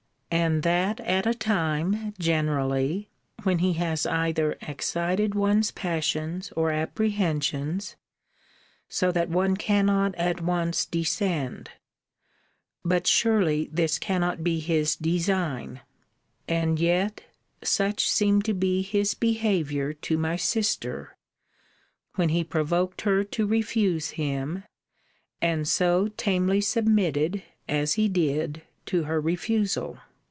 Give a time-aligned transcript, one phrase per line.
[0.33, 3.09] And that at a time, generally,
[3.43, 7.97] when he has either excited one's passions or apprehensions;
[8.87, 11.71] so that one cannot at once descend.
[12.85, 15.81] But surely this cannot be his design.
[16.47, 17.25] And yet
[17.61, 21.13] such seemed to be his behaviour to my sister,*
[22.15, 24.63] when he provoked her to refuse him,
[25.41, 29.99] and so tamely submitted, as he did, to her refusal.